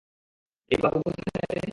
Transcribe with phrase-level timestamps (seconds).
[0.71, 1.61] এই বাবু, কোথায় রে?